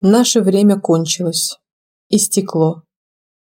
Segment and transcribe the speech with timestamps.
[0.00, 1.58] Наше время кончилось.
[2.08, 2.84] Истекло.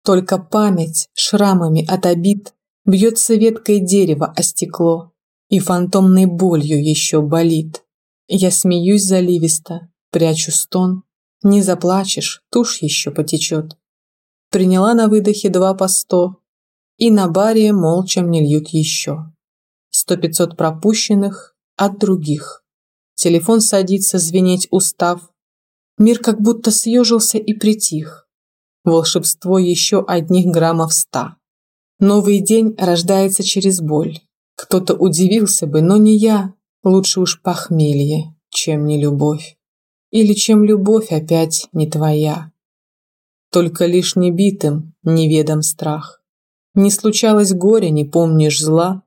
[0.05, 2.55] Только память шрамами от обид
[2.87, 5.13] Бьется веткой дерева о стекло
[5.49, 7.85] И фантомной болью еще болит.
[8.29, 11.03] Я смеюсь заливисто, прячу стон.
[11.43, 13.77] Не заплачешь, тушь еще потечет.
[14.51, 16.39] Приняла на выдохе два по сто,
[16.97, 19.33] И на баре молча мне льют еще.
[19.91, 22.65] Сто пятьсот пропущенных от других.
[23.15, 25.31] Телефон садится звенеть устав.
[25.99, 28.29] Мир как будто съежился и притих.
[28.85, 31.37] Волшебство еще одних граммов ста.
[31.99, 34.21] Новый день рождается через боль.
[34.55, 36.55] Кто-то удивился бы, но не я.
[36.85, 39.57] Лучше уж похмелье, чем не любовь.
[40.11, 42.53] Или чем любовь опять не твоя.
[43.51, 46.23] Только лишь не битым неведом страх.
[46.75, 49.03] Не случалось горя, не помнишь зла.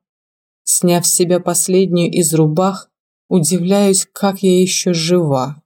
[0.64, 2.90] Сняв с себя последнюю из рубах,
[3.30, 5.62] Удивляюсь, как я еще жива.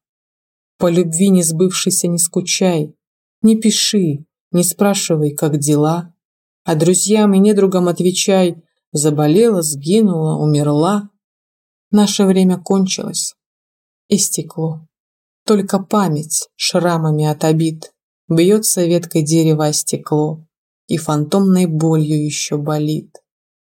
[0.84, 2.94] По любви не сбывшейся не скучай,
[3.42, 6.14] Не пиши, не спрашивай, как дела.
[6.66, 11.10] А друзьям и недругам отвечай, Заболела, сгинула, умерла.
[11.90, 13.34] Наше время кончилось,
[14.10, 14.86] истекло.
[15.46, 17.94] Только память шрамами от обид
[18.28, 20.46] Бьется веткой дерева стекло
[20.90, 23.24] И фантомной болью еще болит.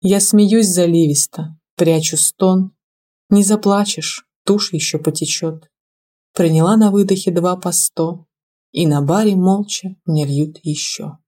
[0.01, 2.71] Я смеюсь заливисто, прячу стон,
[3.31, 5.71] Не заплачешь, тушь еще потечет.
[6.35, 8.27] Приняла на выдохе два по сто,
[8.73, 11.19] И на баре молча мне льют еще.